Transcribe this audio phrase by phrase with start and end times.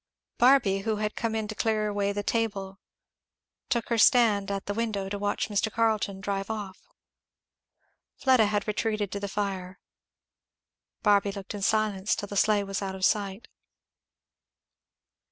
[0.39, 2.79] Barby who had come in to clear away the table
[3.69, 5.71] took her stand at the window to watch Mr.
[5.71, 6.87] Carleton drive off.
[8.15, 9.77] Fleda had retreated to the fire.
[11.03, 13.47] Barby looked in silence till the sleigh was out of sight.